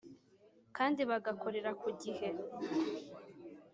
[0.77, 2.29] kandi bagakorera ku gihe.